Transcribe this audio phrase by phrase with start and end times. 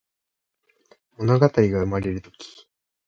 [1.17, 2.67] ものがたりがうまれるとき